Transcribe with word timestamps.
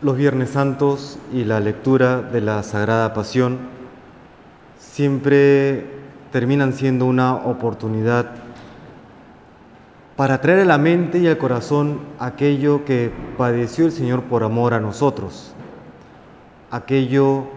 Los 0.00 0.16
Viernes 0.16 0.50
Santos 0.50 1.18
y 1.32 1.42
la 1.42 1.58
lectura 1.58 2.22
de 2.22 2.40
la 2.40 2.62
Sagrada 2.62 3.12
Pasión 3.14 3.58
siempre 4.78 5.86
terminan 6.30 6.72
siendo 6.72 7.04
una 7.04 7.34
oportunidad 7.34 8.26
para 10.14 10.40
traer 10.40 10.60
a 10.60 10.64
la 10.66 10.78
mente 10.78 11.18
y 11.18 11.26
al 11.26 11.36
corazón 11.36 11.98
aquello 12.20 12.84
que 12.84 13.10
padeció 13.36 13.86
el 13.86 13.90
Señor 13.90 14.22
por 14.22 14.44
amor 14.44 14.72
a 14.72 14.78
nosotros, 14.78 15.52
aquello 16.70 17.48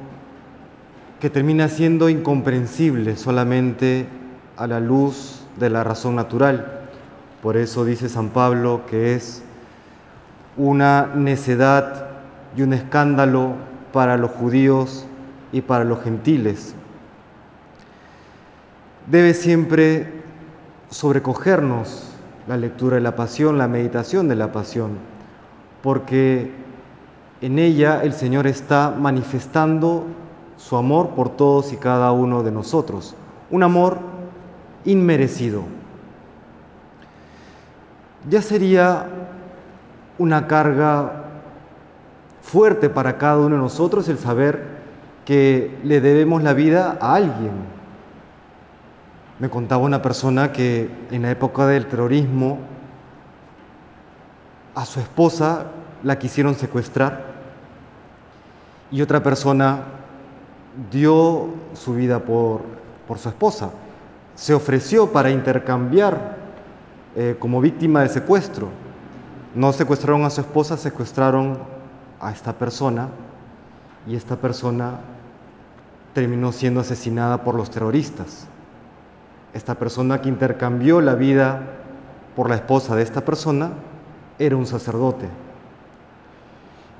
que 1.20 1.30
termina 1.30 1.70
siendo 1.70 2.10
incomprensible 2.10 3.18
solamente 3.18 4.08
a 4.58 4.66
la 4.66 4.80
luz 4.80 5.46
de 5.60 5.70
la 5.70 5.84
razón 5.84 6.16
natural. 6.16 6.88
Por 7.44 7.55
eso 7.55 7.86
dice 7.86 8.10
San 8.10 8.30
Pablo 8.30 8.82
que 8.89 9.14
es 9.14 9.44
una 10.58 11.12
necedad 11.14 12.11
y 12.55 12.61
un 12.61 12.73
escándalo 12.73 13.54
para 13.93 14.18
los 14.18 14.32
judíos 14.32 15.05
y 15.51 15.61
para 15.61 15.83
los 15.83 16.01
gentiles. 16.04 16.75
Debe 19.07 19.33
siempre 19.33 20.21
sobrecogernos 20.89 22.07
la 22.47 22.57
lectura 22.57 22.95
de 22.95 23.01
la 23.01 23.15
pasión, 23.15 23.57
la 23.57 23.68
meditación 23.68 24.28
de 24.28 24.36
la 24.36 24.51
pasión, 24.51 24.92
porque 25.82 26.51
en 27.42 27.59
ella 27.59 28.01
el 28.04 28.14
Señor 28.14 28.47
está 28.47 28.92
manifestando 28.92 30.06
su 30.57 30.78
amor 30.78 31.09
por 31.09 31.29
todos 31.29 31.73
y 31.73 31.78
cada 31.78 32.11
uno 32.11 32.44
de 32.44 32.52
nosotros, 32.52 33.16
un 33.50 33.64
amor 33.64 33.97
inmerecido. 34.86 35.64
Ya 38.30 38.42
sería 38.42 39.08
una 40.20 40.45
carga 40.45 41.20
fuerte 42.41 42.89
para 42.89 43.17
cada 43.17 43.38
uno 43.38 43.55
de 43.55 43.61
nosotros 43.61 44.08
el 44.09 44.17
saber 44.17 44.81
que 45.25 45.78
le 45.84 46.02
debemos 46.02 46.44
la 46.44 46.53
vida 46.53 46.98
a 47.00 47.16
alguien. 47.16 47.52
Me 49.39 49.50
contaba 49.50 49.83
una 49.83 50.02
persona 50.02 50.52
que 50.52 50.89
en 51.11 51.23
la 51.23 51.31
época 51.31 51.66
del 51.67 51.88
terrorismo 51.88 52.59
a 54.75 54.86
su 54.86 55.00
esposa 55.00 55.66
la 56.03 56.17
quisieron 56.17 56.56
secuestrar 56.56 57.25
y 58.92 59.02
otra 59.02 59.23
persona 59.23 59.83
dio 60.92 61.50
su 61.73 61.94
vida 61.94 62.20
por, 62.20 62.61
por 63.08 63.17
su 63.17 63.30
esposa. 63.30 63.72
Se 64.36 64.53
ofreció 64.53 65.11
para 65.11 65.30
intercambiar 65.30 66.38
eh, 67.16 67.36
como 67.39 67.61
víctima 67.61 68.02
del 68.02 68.09
secuestro. 68.09 68.70
No 69.53 69.73
secuestraron 69.73 70.23
a 70.23 70.30
su 70.30 70.42
esposa, 70.42 70.78
secuestraron 70.78 71.59
a 72.22 72.31
esta 72.31 72.53
persona 72.53 73.09
y 74.08 74.16
esta 74.16 74.36
persona 74.36 75.00
terminó 76.14 76.52
siendo 76.52 76.81
asesinada 76.81 77.44
por 77.44 77.55
los 77.55 77.69
terroristas. 77.72 78.47
Esta 79.53 79.75
persona 79.75 80.22
que 80.22 80.30
intercambió 80.30 81.02
la 81.02 81.16
vida 81.16 81.61
por 82.36 82.49
la 82.49 82.55
esposa 82.55 82.95
de 82.95 83.03
esta 83.03 83.22
persona 83.22 83.72
era 84.39 84.55
un 84.55 84.66
sacerdote. 84.66 85.27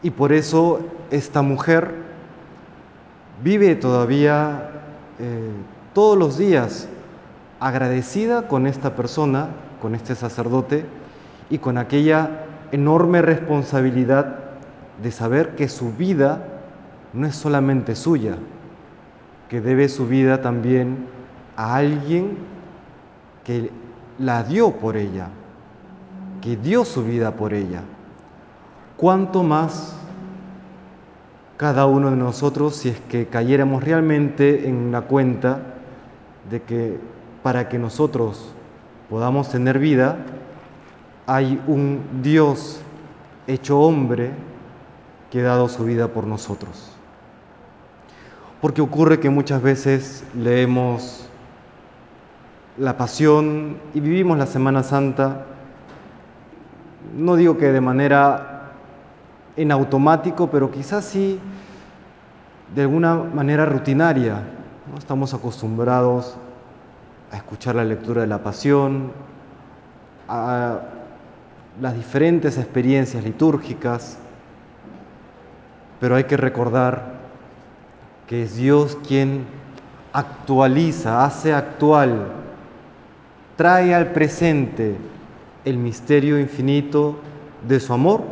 Y 0.04 0.10
por 0.10 0.34
eso 0.34 0.80
esta 1.12 1.42
mujer 1.42 1.94
vive 3.44 3.76
todavía 3.76 4.72
eh, 5.20 5.52
todos 5.94 6.18
los 6.18 6.38
días 6.38 6.88
agradecida 7.60 8.48
con 8.48 8.66
esta 8.66 8.96
persona, 8.96 9.50
con 9.82 9.94
este 9.94 10.16
sacerdote 10.16 10.86
y 11.50 11.60
con 11.60 11.78
aquella 11.78 12.46
enorme 12.72 13.22
responsabilidad 13.22 14.41
de 15.02 15.12
saber 15.12 15.56
que 15.56 15.68
su 15.68 15.92
vida 15.94 16.46
no 17.14 17.28
es 17.28 17.36
solamente 17.36 17.96
suya, 17.96 18.36
que 19.50 19.62
debe 19.62 19.90
su 19.90 20.08
vida 20.08 20.42
también 20.42 21.08
a 21.56 21.76
alguien 21.76 22.38
que 23.44 23.72
la 24.20 24.44
dio 24.44 24.72
por 24.72 24.98
ella, 24.98 25.28
que 26.42 26.56
dio 26.56 26.86
su 26.86 27.04
vida 27.04 27.32
por 27.32 27.54
ella. 27.54 27.82
¿Cuánto 28.98 29.44
más 29.44 29.98
cada 31.58 31.86
uno 31.86 32.12
de 32.12 32.18
nosotros 32.18 32.76
si 32.76 32.90
es 32.90 33.00
que 33.02 33.28
cayéramos 33.28 33.84
realmente 33.84 34.68
en 34.68 34.92
la 34.92 35.02
cuenta 35.02 35.60
de 36.50 36.62
que 36.62 36.98
para 37.44 37.70
que 37.70 37.78
nosotros 37.78 38.54
podamos 39.10 39.50
tener 39.50 39.80
vida, 39.80 40.18
hay 41.28 41.62
un 41.68 42.02
Dios 42.22 42.82
hecho 43.48 43.80
hombre 43.80 44.32
que 45.32 45.40
ha 45.40 45.44
dado 45.44 45.70
su 45.70 45.86
vida 45.86 46.10
por 46.10 46.28
nosotros. 46.28 46.92
Porque 48.60 48.82
ocurre 48.82 49.20
que 49.20 49.32
muchas 49.32 49.62
veces 49.62 50.24
leemos 50.36 51.28
la 52.78 52.98
pasión 52.98 53.78
y 53.94 54.02
vivimos 54.02 54.38
la 54.38 54.46
Semana 54.46 54.84
Santa, 54.84 55.46
no 57.18 57.36
digo 57.36 57.58
que 57.58 57.72
de 57.72 57.82
manera 57.82 58.74
en 59.56 59.72
automático, 59.72 60.50
pero 60.50 60.70
quizás 60.70 61.06
sí 61.06 61.40
de 62.76 62.82
alguna 62.84 63.16
manera 63.16 63.66
rutinaria. 63.66 64.44
¿no? 64.92 64.98
Estamos 64.98 65.34
acostumbrados 65.34 66.36
a 67.32 67.38
escuchar 67.38 67.76
la 67.76 67.84
lectura 67.84 68.22
de 68.22 68.28
la 68.28 68.44
pasión, 68.44 69.12
a 70.28 70.80
las 71.80 71.96
diferentes 71.96 72.58
experiencias 72.58 73.24
litúrgicas, 73.24 74.18
pero 76.02 76.16
hay 76.16 76.24
que 76.24 76.36
recordar 76.36 77.14
que 78.28 78.44
es 78.44 78.56
Dios 78.56 78.98
quien 79.08 79.46
actualiza, 80.14 81.24
hace 81.24 81.54
actual, 81.54 82.26
trae 83.56 83.94
al 83.94 84.12
presente 84.12 84.96
el 85.64 85.78
misterio 85.78 86.40
infinito 86.40 87.20
de 87.68 87.80
su 87.80 87.94
amor 87.94 88.24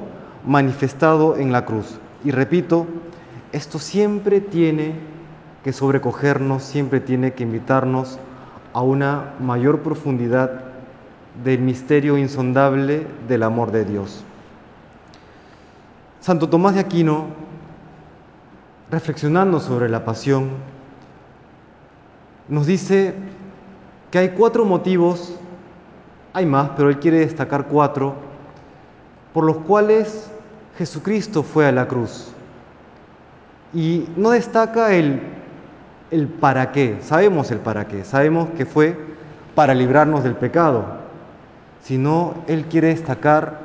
manifestado 0.46 1.38
en 1.38 1.52
la 1.52 1.64
cruz. 1.66 2.00
Y 2.24 2.32
repito, 2.32 2.88
esto 3.52 3.78
siempre 3.78 4.42
tiene 4.42 4.96
que 5.64 5.72
sobrecogernos, 5.72 6.64
siempre 6.64 7.00
tiene 7.00 7.34
que 7.34 7.44
invitarnos 7.44 8.18
a 8.74 8.82
una 8.82 9.34
mayor 9.40 9.82
profundidad 9.82 10.64
del 11.44 11.60
misterio 11.60 12.18
insondable 12.18 13.06
del 13.28 13.44
amor 13.44 13.72
de 13.72 13.86
Dios. 13.86 14.24
Santo 16.20 16.50
Tomás 16.50 16.74
de 16.74 16.80
Aquino 16.80 17.49
reflexionando 18.92 19.60
sobre 19.60 19.90
la 19.90 20.04
pasión, 20.04 20.50
nos 22.48 22.66
dice 22.66 23.14
que 24.12 24.18
hay 24.18 24.30
cuatro 24.30 24.66
motivos, 24.66 25.36
hay 26.34 26.46
más, 26.46 26.72
pero 26.76 26.90
él 26.90 27.00
quiere 27.00 27.20
destacar 27.20 27.68
cuatro, 27.68 28.16
por 29.34 29.44
los 29.44 29.58
cuales 29.58 30.32
Jesucristo 30.78 31.44
fue 31.44 31.68
a 31.68 31.72
la 31.72 31.88
cruz. 31.88 32.32
Y 33.74 34.08
no 34.16 34.32
destaca 34.32 34.96
el, 34.96 35.22
el 36.10 36.28
para 36.28 36.72
qué, 36.72 36.98
sabemos 37.02 37.52
el 37.52 37.60
para 37.60 37.88
qué, 37.88 38.04
sabemos 38.04 38.50
que 38.58 38.66
fue 38.66 38.98
para 39.54 39.76
librarnos 39.76 40.24
del 40.24 40.36
pecado, 40.36 40.86
sino 41.84 42.34
él 42.48 42.66
quiere 42.66 42.88
destacar 42.88 43.60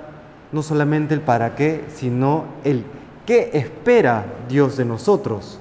no 0.53 0.63
solamente 0.63 1.15
el 1.15 1.21
para 1.21 1.55
qué, 1.55 1.85
sino 1.89 2.45
el 2.65 2.85
¿Qué 3.27 3.51
espera 3.55 4.27
Dios 4.49 4.77
de 4.77 4.85
nosotros 4.85 5.59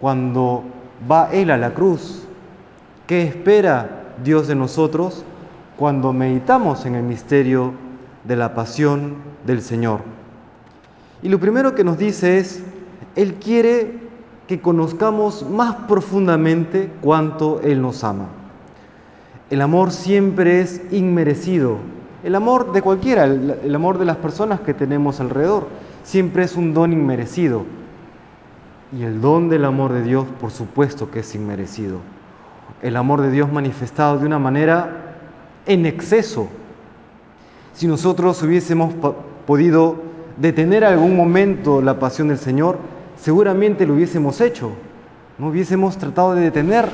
cuando 0.00 0.64
va 1.10 1.30
Él 1.32 1.50
a 1.52 1.56
la 1.56 1.72
cruz? 1.72 2.24
¿Qué 3.06 3.22
espera 3.22 4.14
Dios 4.24 4.48
de 4.48 4.56
nosotros 4.56 5.24
cuando 5.76 6.12
meditamos 6.12 6.86
en 6.86 6.96
el 6.96 7.04
misterio 7.04 7.74
de 8.24 8.34
la 8.34 8.54
pasión 8.54 9.14
del 9.46 9.62
Señor? 9.62 10.00
Y 11.22 11.28
lo 11.28 11.38
primero 11.38 11.76
que 11.76 11.84
nos 11.84 11.96
dice 11.96 12.38
es, 12.38 12.62
Él 13.14 13.34
quiere 13.34 14.00
que 14.48 14.60
conozcamos 14.60 15.48
más 15.48 15.76
profundamente 15.86 16.90
cuánto 17.02 17.60
Él 17.62 17.80
nos 17.80 18.02
ama. 18.02 18.26
El 19.48 19.60
amor 19.62 19.92
siempre 19.92 20.60
es 20.60 20.82
inmerecido. 20.90 21.76
El 22.24 22.34
amor 22.34 22.72
de 22.72 22.82
cualquiera, 22.82 23.24
el, 23.24 23.74
amor 23.74 23.98
de 23.98 24.04
las 24.04 24.16
personas 24.16 24.60
que 24.60 24.74
tenemos 24.74 25.20
alrededor 25.20 25.68
siempre 26.04 26.44
es 26.44 26.56
un 26.56 26.74
don 26.74 26.92
inmerecido. 26.92 27.64
Y 28.96 29.04
el 29.04 29.20
don 29.20 29.48
del 29.48 29.64
amor 29.64 29.92
de 29.92 30.02
Dios, 30.02 30.26
por 30.40 30.50
supuesto 30.50 31.10
que 31.10 31.20
es 31.20 31.34
inmerecido. 31.34 31.98
El 32.82 32.96
amor 32.96 33.20
de 33.20 33.30
Dios 33.30 33.52
manifestado 33.52 34.18
de 34.18 34.26
una 34.26 34.38
manera 34.38 35.16
en 35.66 35.86
exceso. 35.86 36.48
Si 37.74 37.86
nosotros 37.86 38.42
hubiésemos 38.42 38.92
podido 39.46 39.96
detener 40.36 40.84
algún 40.84 41.16
momento 41.16 41.80
la 41.80 41.98
pasión 41.98 42.28
del 42.28 42.38
Señor, 42.38 42.78
seguramente 43.16 43.86
lo 43.86 43.94
hubiésemos 43.94 44.40
hecho. 44.40 44.72
No 45.38 45.48
hubiésemos 45.48 45.96
tratado 45.96 46.34
de 46.34 46.42
detener 46.42 46.88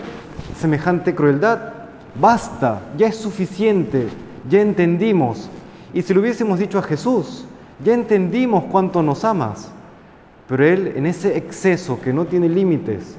semejante 0.59 1.14
crueldad. 1.14 1.73
Basta, 2.20 2.81
ya 2.97 3.09
es 3.09 3.17
suficiente, 3.17 4.09
ya 4.49 4.61
entendimos. 4.61 5.49
Y 5.94 6.02
si 6.02 6.12
lo 6.12 6.20
hubiésemos 6.20 6.59
dicho 6.59 6.79
a 6.79 6.82
Jesús, 6.82 7.47
ya 7.84 7.94
entendimos 7.94 8.64
cuánto 8.64 9.02
nos 9.02 9.25
amas. 9.25 9.70
Pero 10.49 10.64
Él 10.64 10.93
en 10.96 11.06
ese 11.06 11.37
exceso 11.37 12.00
que 12.00 12.12
no 12.12 12.26
tiene 12.26 12.49
límites, 12.49 13.17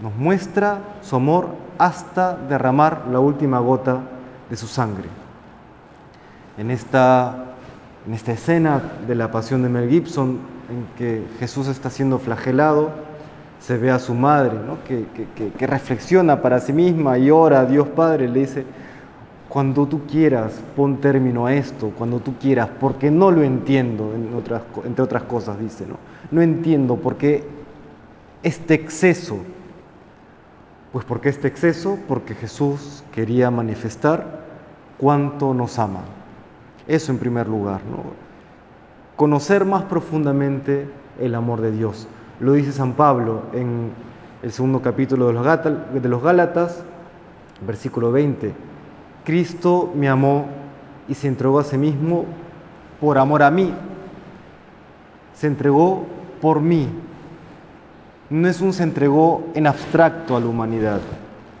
nos 0.00 0.14
muestra 0.14 0.78
su 1.02 1.16
amor 1.16 1.48
hasta 1.78 2.36
derramar 2.36 3.06
la 3.10 3.20
última 3.20 3.58
gota 3.58 4.00
de 4.48 4.56
su 4.56 4.66
sangre. 4.66 5.08
En 6.56 6.70
esta, 6.70 7.54
en 8.06 8.14
esta 8.14 8.32
escena 8.32 8.82
de 9.06 9.14
la 9.14 9.30
pasión 9.30 9.62
de 9.62 9.68
Mel 9.68 9.88
Gibson, 9.88 10.38
en 10.70 10.86
que 10.96 11.24
Jesús 11.38 11.66
está 11.68 11.90
siendo 11.90 12.18
flagelado, 12.18 12.90
se 13.60 13.76
ve 13.76 13.90
a 13.90 13.98
su 13.98 14.14
madre, 14.14 14.52
que, 14.86 15.06
que, 15.50 15.66
reflexiona 15.66 16.40
para 16.40 16.60
sí 16.60 16.72
misma 16.72 17.18
y 17.18 17.30
ora 17.30 17.60
a 17.60 17.66
Dios 17.66 17.88
Padre, 17.88 18.28
le 18.28 18.40
dice, 18.40 18.64
cuando 19.48 19.86
tú 19.86 20.02
quieras, 20.06 20.60
pon 20.76 20.98
término 20.98 21.46
a 21.46 21.54
esto, 21.54 21.90
cuando 21.96 22.20
tú 22.20 22.34
quieras, 22.38 22.68
porque 22.78 23.10
no 23.10 23.30
lo 23.30 23.42
entiendo, 23.42 24.12
entre 24.14 25.02
otras 25.02 25.22
cosas 25.22 25.58
dice, 25.58 25.86
¿no? 25.86 25.96
No 26.30 26.42
entiendo 26.42 26.96
por 26.96 27.16
qué 27.16 27.44
este 28.42 28.74
exceso. 28.74 29.38
Pues 30.92 31.04
porque 31.04 31.28
este 31.28 31.48
exceso, 31.48 31.98
porque 32.08 32.34
Jesús 32.34 33.04
quería 33.12 33.50
manifestar 33.50 34.40
cuánto 34.98 35.54
nos 35.54 35.78
ama. 35.78 36.00
Eso 36.86 37.12
en 37.12 37.18
primer 37.18 37.48
lugar, 37.48 37.80
¿no? 37.90 38.04
Conocer 39.16 39.64
más 39.64 39.84
profundamente 39.84 40.88
el 41.20 41.34
amor 41.34 41.60
de 41.60 41.72
Dios. 41.72 42.06
Lo 42.40 42.52
dice 42.52 42.72
San 42.72 42.92
Pablo 42.92 43.42
en 43.52 43.90
el 44.42 44.52
segundo 44.52 44.80
capítulo 44.80 45.26
de 45.26 46.08
los 46.08 46.22
Gálatas, 46.22 46.84
versículo 47.66 48.12
20. 48.12 48.54
Cristo 49.28 49.92
me 49.94 50.08
amó 50.08 50.46
y 51.06 51.12
se 51.12 51.28
entregó 51.28 51.58
a 51.58 51.64
sí 51.64 51.76
mismo 51.76 52.24
por 52.98 53.18
amor 53.18 53.42
a 53.42 53.50
mí. 53.50 53.74
Se 55.34 55.46
entregó 55.46 56.06
por 56.40 56.62
mí. 56.62 56.88
No 58.30 58.48
es 58.48 58.62
un 58.62 58.72
se 58.72 58.84
entregó 58.84 59.46
en 59.52 59.66
abstracto 59.66 60.34
a 60.34 60.40
la 60.40 60.46
humanidad, 60.46 61.02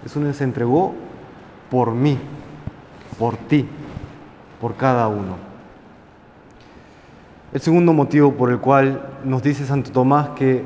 es 0.02 0.16
un 0.16 0.32
se 0.32 0.44
entregó 0.44 0.94
por 1.70 1.92
mí, 1.92 2.18
por 3.18 3.36
ti, 3.36 3.68
por 4.62 4.74
cada 4.74 5.06
uno. 5.08 5.36
El 7.52 7.60
segundo 7.60 7.92
motivo 7.92 8.32
por 8.32 8.50
el 8.50 8.60
cual 8.60 9.10
nos 9.24 9.42
dice 9.42 9.66
Santo 9.66 9.92
Tomás 9.92 10.30
que 10.30 10.64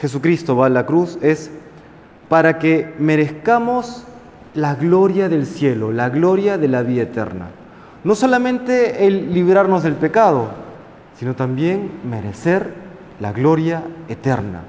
Jesucristo 0.00 0.56
va 0.56 0.66
a 0.66 0.70
la 0.70 0.86
cruz 0.86 1.20
es 1.22 1.52
para 2.28 2.58
que 2.58 2.92
merezcamos 2.98 4.06
la 4.54 4.74
gloria 4.74 5.28
del 5.28 5.46
cielo, 5.46 5.92
la 5.92 6.08
gloria 6.08 6.58
de 6.58 6.68
la 6.68 6.82
vida 6.82 7.02
eterna. 7.02 7.46
No 8.02 8.14
solamente 8.14 9.06
el 9.06 9.32
librarnos 9.32 9.82
del 9.82 9.94
pecado, 9.94 10.48
sino 11.18 11.34
también 11.34 11.90
merecer 12.08 12.72
la 13.20 13.32
gloria 13.32 13.82
eterna, 14.08 14.62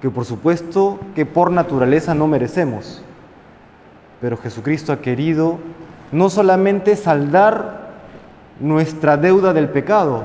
que 0.00 0.10
por 0.10 0.24
supuesto 0.24 0.98
que 1.14 1.26
por 1.26 1.50
naturaleza 1.50 2.14
no 2.14 2.26
merecemos. 2.26 3.02
Pero 4.20 4.36
Jesucristo 4.36 4.92
ha 4.92 5.00
querido 5.00 5.58
no 6.10 6.30
solamente 6.30 6.96
saldar 6.96 7.90
nuestra 8.60 9.16
deuda 9.16 9.52
del 9.52 9.68
pecado, 9.68 10.24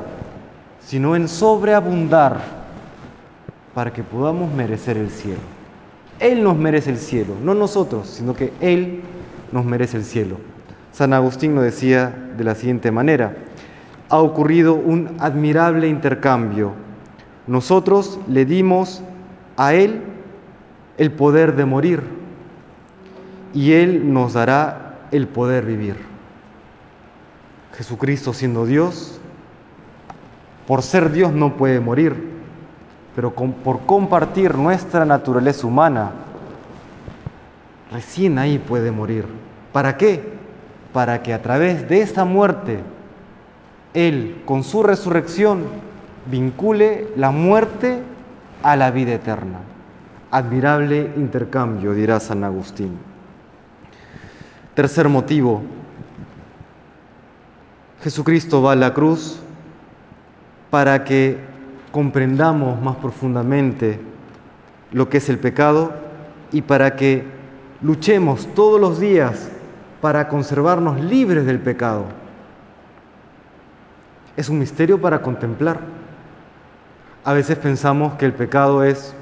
sino 0.79 1.15
en 1.15 1.27
sobreabundar 1.27 2.39
para 3.73 3.91
que 3.91 4.03
podamos 4.03 4.51
merecer 4.53 4.97
el 4.97 5.09
cielo. 5.09 5.54
Él 6.19 6.43
nos 6.43 6.57
merece 6.57 6.91
el 6.91 6.97
cielo, 6.97 7.33
no 7.43 7.53
nosotros, 7.53 8.07
sino 8.07 8.33
que 8.33 8.53
Él 8.61 9.01
nos 9.51 9.65
merece 9.65 9.97
el 9.97 10.03
cielo. 10.03 10.37
San 10.91 11.13
Agustín 11.13 11.55
lo 11.55 11.61
decía 11.61 12.13
de 12.37 12.43
la 12.43 12.55
siguiente 12.55 12.91
manera, 12.91 13.35
ha 14.09 14.19
ocurrido 14.19 14.75
un 14.75 15.15
admirable 15.19 15.87
intercambio 15.87 16.73
nosotros 17.47 18.19
le 18.27 18.45
dimos 18.45 19.03
a 19.55 19.73
Él 19.73 20.01
el 20.97 21.11
poder 21.11 21.55
de 21.55 21.65
morir 21.65 22.01
y 23.53 23.73
Él 23.73 24.11
nos 24.11 24.33
dará 24.33 25.07
el 25.11 25.27
poder 25.27 25.65
vivir. 25.65 25.95
Jesucristo 27.77 28.33
siendo 28.33 28.65
Dios, 28.65 29.19
por 30.65 30.81
ser 30.81 31.11
Dios 31.11 31.33
no 31.33 31.55
puede 31.55 31.79
morir, 31.79 32.15
pero 33.15 33.31
por 33.33 33.85
compartir 33.85 34.55
nuestra 34.55 35.05
naturaleza 35.05 35.65
humana, 35.65 36.11
recién 37.91 38.37
ahí 38.37 38.59
puede 38.59 38.91
morir. 38.91 39.25
¿Para 39.71 39.95
qué? 39.95 40.21
Para 40.91 41.23
que 41.23 41.33
a 41.33 41.41
través 41.41 41.87
de 41.87 42.01
esa 42.01 42.25
muerte, 42.25 42.81
Él, 43.93 44.41
con 44.45 44.65
su 44.65 44.83
resurrección, 44.83 45.63
vincule 46.29 47.07
la 47.15 47.31
muerte 47.31 48.01
a 48.63 48.75
la 48.75 48.91
vida 48.91 49.13
eterna. 49.13 49.59
Admirable 50.31 51.11
intercambio, 51.15 51.93
dirá 51.93 52.19
San 52.19 52.43
Agustín. 52.43 52.97
Tercer 54.73 55.07
motivo, 55.07 55.61
Jesucristo 58.01 58.61
va 58.61 58.73
a 58.73 58.75
la 58.75 58.93
cruz 58.93 59.39
para 60.69 61.05
que 61.05 61.54
comprendamos 61.95 62.81
más 62.81 62.97
profundamente 62.97 64.01
lo 64.91 65.07
que 65.07 65.19
es 65.19 65.29
el 65.29 65.39
pecado 65.39 65.93
y 66.51 66.61
para 66.61 66.97
que 66.97 67.23
luchemos 67.81 68.53
todos 68.53 68.81
los 68.81 68.99
días 68.99 69.49
para 70.01 70.27
conservarnos 70.27 70.99
libres 70.99 71.45
del 71.45 71.59
pecado. 71.59 72.03
Es 74.35 74.49
un 74.49 74.59
misterio 74.59 74.99
para 74.99 75.21
contemplar. 75.21 75.79
A 77.23 77.31
veces 77.31 77.57
pensamos 77.59 78.15
que 78.15 78.25
el 78.25 78.33
pecado 78.33 78.83
es, 78.83 79.15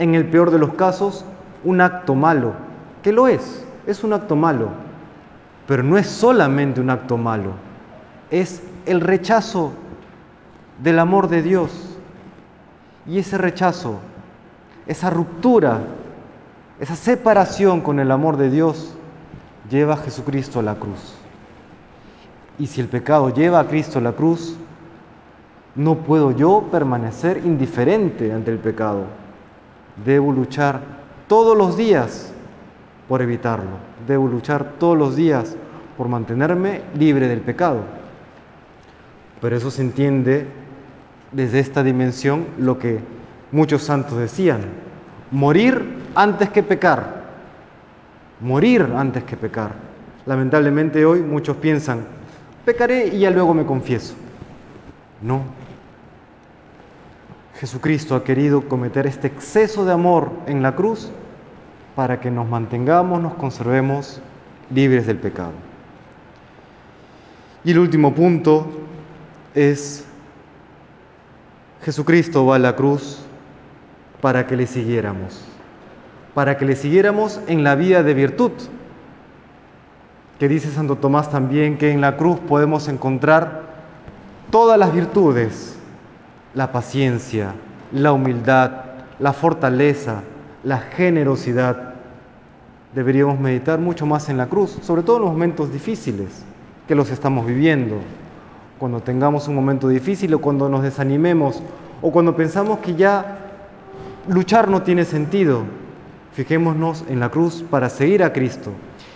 en 0.00 0.16
el 0.16 0.26
peor 0.26 0.50
de 0.50 0.58
los 0.58 0.74
casos, 0.74 1.24
un 1.62 1.80
acto 1.80 2.16
malo, 2.16 2.54
que 3.04 3.12
lo 3.12 3.28
es, 3.28 3.64
es 3.86 4.02
un 4.02 4.14
acto 4.14 4.34
malo, 4.34 4.70
pero 5.68 5.84
no 5.84 5.96
es 5.96 6.08
solamente 6.08 6.80
un 6.80 6.90
acto 6.90 7.16
malo, 7.16 7.52
es 8.32 8.64
el 8.84 9.00
rechazo 9.00 9.74
del 10.82 10.98
amor 10.98 11.28
de 11.28 11.42
Dios. 11.42 11.70
Y 13.06 13.18
ese 13.18 13.38
rechazo, 13.38 13.98
esa 14.86 15.10
ruptura, 15.10 15.80
esa 16.80 16.96
separación 16.96 17.80
con 17.80 18.00
el 18.00 18.10
amor 18.10 18.36
de 18.36 18.50
Dios, 18.50 18.94
lleva 19.70 19.94
a 19.94 19.98
Jesucristo 19.98 20.60
a 20.60 20.62
la 20.62 20.74
cruz. 20.74 21.14
Y 22.58 22.66
si 22.66 22.80
el 22.80 22.88
pecado 22.88 23.32
lleva 23.32 23.60
a 23.60 23.66
Cristo 23.66 23.98
a 23.98 24.02
la 24.02 24.12
cruz, 24.12 24.56
no 25.74 25.96
puedo 25.98 26.32
yo 26.32 26.68
permanecer 26.72 27.42
indiferente 27.44 28.32
ante 28.32 28.50
el 28.50 28.58
pecado. 28.58 29.04
Debo 30.04 30.32
luchar 30.32 30.80
todos 31.28 31.56
los 31.56 31.76
días 31.76 32.32
por 33.08 33.22
evitarlo. 33.22 33.78
Debo 34.06 34.26
luchar 34.26 34.72
todos 34.78 34.98
los 34.98 35.14
días 35.14 35.56
por 35.96 36.08
mantenerme 36.08 36.82
libre 36.94 37.28
del 37.28 37.40
pecado. 37.40 37.80
Pero 39.40 39.56
eso 39.56 39.70
se 39.70 39.82
entiende 39.82 40.46
desde 41.32 41.60
esta 41.60 41.82
dimensión 41.82 42.46
lo 42.58 42.78
que 42.78 43.00
muchos 43.52 43.82
santos 43.82 44.18
decían. 44.18 44.60
Morir 45.30 45.84
antes 46.14 46.50
que 46.50 46.62
pecar. 46.62 47.24
Morir 48.40 48.86
antes 48.96 49.24
que 49.24 49.36
pecar. 49.36 49.72
Lamentablemente 50.26 51.04
hoy 51.04 51.20
muchos 51.20 51.56
piensan, 51.56 52.04
pecaré 52.64 53.08
y 53.08 53.20
ya 53.20 53.30
luego 53.30 53.54
me 53.54 53.64
confieso. 53.64 54.14
No, 55.22 55.42
Jesucristo 57.58 58.14
ha 58.14 58.22
querido 58.22 58.68
cometer 58.68 59.06
este 59.06 59.26
exceso 59.26 59.84
de 59.84 59.92
amor 59.92 60.30
en 60.46 60.62
la 60.62 60.76
cruz 60.76 61.10
para 61.96 62.20
que 62.20 62.30
nos 62.30 62.48
mantengamos, 62.48 63.20
nos 63.20 63.34
conservemos 63.34 64.20
libres 64.72 65.08
del 65.08 65.16
pecado. 65.16 65.50
Y 67.64 67.72
el 67.72 67.80
último 67.80 68.14
punto 68.14 68.68
es, 69.56 70.06
Jesucristo 71.88 72.44
va 72.44 72.56
a 72.56 72.58
la 72.58 72.76
cruz 72.76 73.16
para 74.20 74.46
que 74.46 74.58
le 74.58 74.66
siguiéramos, 74.66 75.40
para 76.34 76.58
que 76.58 76.66
le 76.66 76.76
siguiéramos 76.76 77.40
en 77.46 77.64
la 77.64 77.76
vía 77.76 78.02
de 78.02 78.12
virtud, 78.12 78.52
que 80.38 80.48
dice 80.48 80.70
Santo 80.70 80.96
Tomás 80.96 81.30
también 81.30 81.78
que 81.78 81.90
en 81.90 82.02
la 82.02 82.18
cruz 82.18 82.40
podemos 82.40 82.88
encontrar 82.88 83.62
todas 84.50 84.78
las 84.78 84.92
virtudes 84.92 85.78
la 86.52 86.72
paciencia, 86.72 87.54
la 87.90 88.12
humildad, 88.12 88.70
la 89.18 89.32
fortaleza, 89.32 90.20
la 90.64 90.80
generosidad. 90.80 91.94
Deberíamos 92.94 93.40
meditar 93.40 93.78
mucho 93.78 94.04
más 94.04 94.28
en 94.28 94.36
la 94.36 94.48
cruz, 94.48 94.76
sobre 94.82 95.02
todo 95.02 95.16
en 95.16 95.22
los 95.22 95.32
momentos 95.32 95.72
difíciles 95.72 96.44
que 96.86 96.94
los 96.94 97.08
estamos 97.08 97.46
viviendo. 97.46 97.96
Cuando 98.78 99.00
tengamos 99.00 99.48
un 99.48 99.54
momento 99.54 99.88
difícil 99.88 100.32
o 100.34 100.40
cuando 100.40 100.68
nos 100.68 100.82
desanimemos 100.82 101.62
o 102.00 102.12
cuando 102.12 102.36
pensamos 102.36 102.78
que 102.78 102.94
ya 102.94 103.38
luchar 104.28 104.68
no 104.68 104.82
tiene 104.82 105.04
sentido, 105.04 105.62
fijémonos 106.32 107.04
en 107.08 107.18
la 107.18 107.30
cruz 107.30 107.64
para 107.68 107.88
seguir 107.88 108.22
a 108.22 108.32
Cristo. 108.32 108.70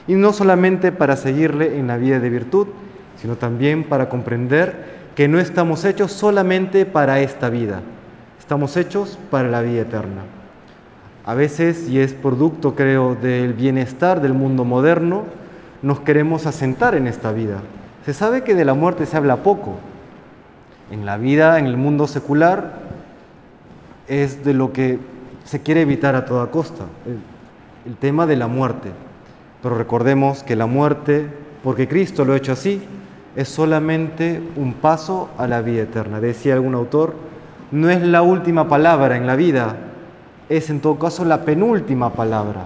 Y 0.08 0.14
no 0.14 0.32
solamente 0.32 0.90
para 0.90 1.16
seguirle 1.16 1.78
en 1.78 1.86
la 1.86 1.96
vida 1.96 2.18
de 2.18 2.28
virtud, 2.28 2.66
sino 3.16 3.36
también 3.36 3.84
para 3.84 4.08
comprender 4.08 5.02
que 5.14 5.28
no 5.28 5.38
estamos 5.38 5.84
hechos 5.84 6.12
solamente 6.12 6.86
para 6.86 7.20
esta 7.20 7.50
vida, 7.50 7.82
estamos 8.40 8.76
hechos 8.76 9.18
para 9.30 9.48
la 9.48 9.60
vida 9.60 9.82
eterna. 9.82 10.22
A 11.24 11.34
veces, 11.34 11.88
y 11.88 12.00
es 12.00 12.14
producto, 12.14 12.74
creo, 12.74 13.14
del 13.14 13.52
bienestar 13.52 14.20
del 14.20 14.34
mundo 14.34 14.64
moderno, 14.64 15.22
nos 15.82 16.00
queremos 16.00 16.46
asentar 16.46 16.96
en 16.96 17.06
esta 17.06 17.30
vida. 17.30 17.60
Se 18.04 18.12
sabe 18.14 18.42
que 18.42 18.54
de 18.54 18.64
la 18.64 18.74
muerte 18.74 19.06
se 19.06 19.16
habla 19.16 19.36
poco. 19.36 19.74
En 20.90 21.06
la 21.06 21.16
vida, 21.18 21.58
en 21.58 21.66
el 21.66 21.76
mundo 21.76 22.08
secular, 22.08 22.72
es 24.08 24.44
de 24.44 24.54
lo 24.54 24.72
que 24.72 24.98
se 25.44 25.60
quiere 25.60 25.82
evitar 25.82 26.16
a 26.16 26.24
toda 26.24 26.50
costa, 26.50 26.84
el, 27.86 27.96
tema 27.96 28.26
de 28.26 28.36
la 28.36 28.48
muerte. 28.48 28.90
Pero 29.62 29.76
recordemos 29.76 30.42
que 30.42 30.56
la 30.56 30.66
muerte, 30.66 31.28
porque 31.62 31.86
Cristo 31.86 32.24
lo 32.24 32.32
ha 32.32 32.36
hecho 32.36 32.52
así, 32.52 32.82
es 33.36 33.48
solamente 33.48 34.42
un 34.56 34.74
paso 34.74 35.30
a 35.38 35.46
la 35.46 35.62
vida 35.62 35.82
eterna. 35.82 36.20
Decía 36.20 36.54
algún 36.54 36.74
autor, 36.74 37.14
no 37.70 37.88
es 37.88 38.02
la 38.02 38.22
última 38.22 38.68
palabra 38.68 39.16
en 39.16 39.26
la 39.26 39.36
vida, 39.36 39.76
es 40.48 40.70
en 40.70 40.80
todo 40.80 40.98
caso 40.98 41.24
la 41.24 41.42
penúltima 41.44 42.12
palabra. 42.12 42.64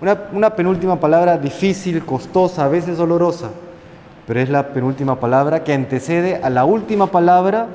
Una, 0.00 0.18
una, 0.32 0.50
penúltima 0.50 0.98
palabra 0.98 1.38
difícil, 1.38 2.04
costosa, 2.04 2.64
a 2.64 2.68
veces 2.68 2.98
dolorosa, 2.98 3.50
pero 4.26 4.40
es 4.40 4.48
la 4.48 4.72
penúltima 4.72 5.18
palabra 5.18 5.64
que 5.64 5.72
antecede 5.72 6.36
a 6.36 6.50
la 6.50 6.64
última 6.64 7.08
palabra, 7.08 7.68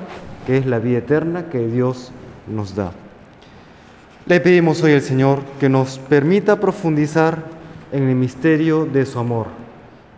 que 0.46 0.56
es 0.56 0.66
la 0.66 0.78
vida 0.78 0.98
eterna 0.98 1.46
que 1.50 1.66
Dios 1.66 2.12
nos 2.46 2.74
da. 2.74 2.92
Le 4.26 4.40
pedimos 4.40 4.82
hoy 4.82 4.92
al 4.92 5.02
Señor 5.02 5.40
que 5.58 5.68
nos 5.68 5.98
permita 5.98 6.60
profundizar 6.60 7.42
en 7.92 8.08
el 8.08 8.14
misterio 8.14 8.86
de 8.86 9.06
su 9.06 9.18
amor, 9.18 9.46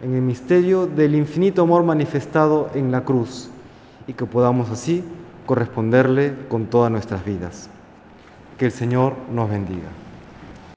en 0.03 0.15
el 0.15 0.23
misterio 0.23 0.87
del 0.87 1.15
infinito 1.15 1.63
amor 1.63 1.85
manifestado 1.85 2.71
en 2.75 2.91
la 2.91 3.03
cruz 3.03 3.51
y 4.07 4.13
que 4.13 4.27
podamos 4.27 4.71
así 4.71 5.05
corresponderle 5.47 6.35
con 6.49 6.67
todas 6.67 6.91
nuestras 6.91 7.25
vidas. 7.25 7.69
Que 8.59 8.67
el 8.67 8.73
Señor 8.73 9.15
nos 9.33 9.49
bendiga. 9.49 9.89